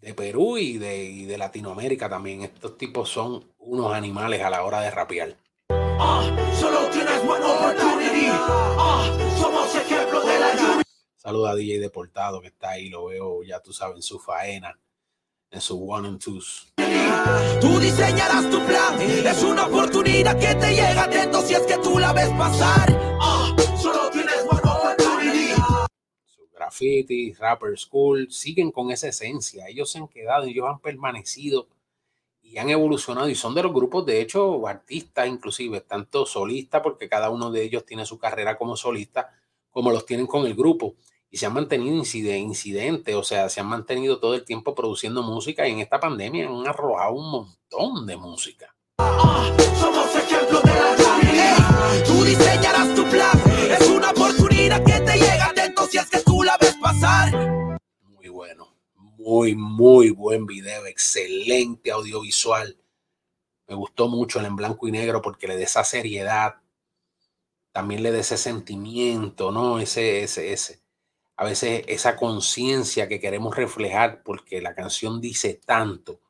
de 0.00 0.14
Perú 0.14 0.58
y 0.58 0.78
de, 0.78 1.26
de, 1.26 1.38
Latinoamérica 1.38 2.08
también. 2.08 2.42
Estos 2.42 2.76
tipos 2.76 3.08
son 3.08 3.44
unos 3.58 3.94
animales 3.94 4.42
a 4.42 4.50
la 4.50 4.64
hora 4.64 4.80
de 4.80 4.90
rapear. 4.90 5.36
Ah, 5.70 6.28
solo 6.58 6.88
tienes 6.90 7.22
ah, 8.78 9.18
somos 9.38 9.74
ejemplo 9.76 10.20
de 10.20 10.40
la 10.40 10.82
Saluda 11.16 11.52
a 11.52 11.54
DJ 11.54 11.78
Deportado 11.78 12.40
que 12.40 12.48
está 12.48 12.70
ahí, 12.70 12.88
lo 12.88 13.04
veo, 13.04 13.44
ya 13.44 13.60
tú 13.60 13.72
sabes, 13.72 13.96
en 13.96 14.02
su 14.02 14.18
faena, 14.18 14.76
en 15.52 15.60
su 15.60 15.88
one 15.88 16.08
and 16.08 16.20
twos. 16.20 16.72
Tú 17.60 17.78
diseñarás 17.78 18.50
tu 18.50 18.60
plan, 18.66 19.00
es 19.00 19.42
una 19.44 19.66
oportunidad 19.66 20.36
que 20.36 20.54
te 20.56 20.74
llega 20.74 21.04
atento 21.04 21.40
si 21.42 21.54
es 21.54 21.60
que 21.60 21.78
tú 21.78 22.00
la 22.00 22.12
ves 22.12 22.30
pasar. 22.30 23.11
Graffiti, 26.62 27.32
rapper 27.34 27.78
school, 27.78 28.28
siguen 28.30 28.70
con 28.70 28.90
esa 28.90 29.08
esencia. 29.08 29.68
Ellos 29.68 29.90
se 29.90 29.98
han 29.98 30.08
quedado, 30.08 30.44
ellos 30.44 30.66
han 30.68 30.78
permanecido 30.80 31.68
y 32.40 32.58
han 32.58 32.68
evolucionado 32.68 33.28
y 33.28 33.34
son 33.34 33.54
de 33.54 33.62
los 33.62 33.72
grupos, 33.72 34.04
de 34.06 34.20
hecho, 34.20 34.66
artistas 34.66 35.26
inclusive, 35.26 35.80
tanto 35.80 36.26
solistas, 36.26 36.82
porque 36.82 37.08
cada 37.08 37.30
uno 37.30 37.50
de 37.50 37.62
ellos 37.62 37.86
tiene 37.86 38.04
su 38.04 38.18
carrera 38.18 38.58
como 38.58 38.76
solista, 38.76 39.30
como 39.70 39.90
los 39.90 40.06
tienen 40.06 40.26
con 40.26 40.46
el 40.46 40.54
grupo. 40.54 40.94
Y 41.30 41.38
se 41.38 41.46
han 41.46 41.54
mantenido 41.54 41.96
incidentes, 41.96 43.14
o 43.14 43.22
sea, 43.22 43.48
se 43.48 43.60
han 43.60 43.66
mantenido 43.66 44.18
todo 44.18 44.34
el 44.34 44.44
tiempo 44.44 44.74
produciendo 44.74 45.22
música 45.22 45.66
y 45.66 45.72
en 45.72 45.78
esta 45.78 45.98
pandemia 45.98 46.46
han 46.46 46.66
arrojado 46.66 47.14
un 47.14 47.30
montón 47.30 48.06
de 48.06 48.16
música. 48.18 48.74
Ah, 48.98 49.50
somos 49.80 50.14
ejemplo 50.14 50.60
de 50.60 50.74
la 50.74 52.04
Tú 52.06 52.24
diseñarás 52.24 52.94
tu 52.94 53.04
plan, 53.04 53.40
es 53.70 53.88
una 53.88 54.12
muy, 59.22 59.54
muy 59.54 60.10
buen 60.10 60.46
video, 60.46 60.86
excelente 60.86 61.92
audiovisual. 61.92 62.76
Me 63.68 63.74
gustó 63.76 64.08
mucho 64.08 64.40
el 64.40 64.46
en 64.46 64.56
blanco 64.56 64.88
y 64.88 64.92
negro 64.92 65.22
porque 65.22 65.46
le 65.46 65.56
da 65.56 65.62
esa 65.62 65.84
seriedad, 65.84 66.56
también 67.70 68.02
le 68.02 68.10
da 68.10 68.18
ese 68.18 68.36
sentimiento, 68.36 69.52
¿no? 69.52 69.78
Ese, 69.78 70.22
ese, 70.24 70.52
ese. 70.52 70.82
A 71.36 71.44
veces 71.44 71.84
esa 71.86 72.16
conciencia 72.16 73.08
que 73.08 73.20
queremos 73.20 73.56
reflejar 73.56 74.22
porque 74.22 74.60
la 74.60 74.74
canción 74.74 75.20
dice 75.20 75.54
tanto 75.54 76.20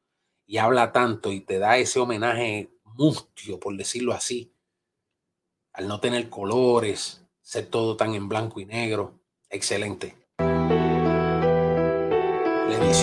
y 0.47 0.59
habla 0.59 0.93
tanto 0.93 1.33
y 1.33 1.41
te 1.41 1.59
da 1.59 1.79
ese 1.79 1.99
homenaje 1.99 2.71
mustio, 2.85 3.59
por 3.59 3.77
decirlo 3.77 4.13
así, 4.13 4.53
al 5.73 5.89
no 5.89 5.99
tener 6.01 6.29
colores, 6.29 7.25
ser 7.41 7.67
todo 7.67 7.97
tan 7.97 8.15
en 8.15 8.29
blanco 8.29 8.61
y 8.61 8.67
negro. 8.67 9.19
Excelente 9.51 10.22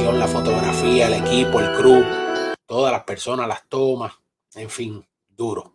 la 0.02 0.28
fotografía, 0.28 1.08
el 1.08 1.14
equipo, 1.26 1.60
el 1.60 1.76
crew, 1.76 2.04
todas 2.66 2.92
las 2.92 3.04
personas, 3.04 3.50
las 3.50 3.68
tomas, 3.68 4.14
en 4.56 4.70
fin, 4.70 5.06
duro. 5.28 5.74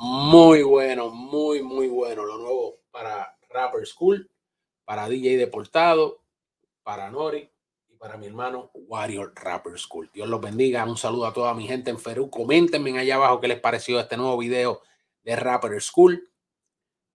Muy 0.00 0.62
bueno, 0.62 1.10
muy, 1.10 1.62
muy 1.62 1.88
bueno. 1.88 2.24
Lo 2.24 2.38
nuevo 2.38 2.78
para 2.90 3.36
Rapper 3.50 3.86
School, 3.86 4.30
para 4.86 5.08
DJ 5.08 5.36
Deportado, 5.36 6.22
para 6.82 7.10
Nori 7.10 7.50
y 7.88 7.96
para 7.96 8.16
mi 8.16 8.26
hermano 8.26 8.70
Warrior 8.72 9.34
Rapper 9.36 9.78
School. 9.78 10.10
Dios 10.12 10.28
los 10.28 10.40
bendiga. 10.40 10.84
Un 10.86 10.96
saludo 10.96 11.26
a 11.26 11.34
toda 11.34 11.52
mi 11.52 11.66
gente 11.66 11.90
en 11.90 12.02
Perú. 12.02 12.30
Coméntenme 12.30 12.98
allá 12.98 13.16
abajo 13.16 13.40
qué 13.40 13.48
les 13.48 13.60
pareció 13.60 14.00
este 14.00 14.16
nuevo 14.16 14.38
video 14.38 14.80
de 15.22 15.36
Rapper 15.36 15.80
School 15.82 16.30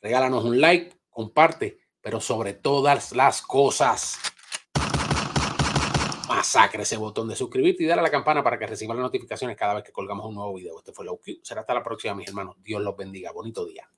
regálanos 0.01 0.43
un 0.43 0.59
like, 0.59 0.93
comparte, 1.09 1.79
pero 2.01 2.19
sobre 2.19 2.53
todas 2.53 3.11
las 3.13 3.41
cosas, 3.41 4.17
masacre 6.27 6.83
ese 6.83 6.97
botón 6.97 7.27
de 7.27 7.35
suscribirte 7.35 7.83
y 7.83 7.85
dale 7.85 8.01
a 8.01 8.03
la 8.03 8.11
campana 8.11 8.43
para 8.43 8.57
que 8.57 8.67
reciba 8.67 8.95
las 8.95 9.03
notificaciones 9.03 9.57
cada 9.57 9.75
vez 9.75 9.83
que 9.83 9.91
colgamos 9.91 10.25
un 10.25 10.35
nuevo 10.35 10.55
video. 10.55 10.77
Este 10.79 10.93
fue 10.93 11.05
Low 11.05 11.19
Será 11.43 11.61
hasta 11.61 11.73
la 11.73 11.83
próxima, 11.83 12.15
mis 12.15 12.27
hermanos. 12.27 12.55
Dios 12.63 12.81
los 12.81 12.95
bendiga. 12.95 13.31
Bonito 13.31 13.65
día. 13.65 13.89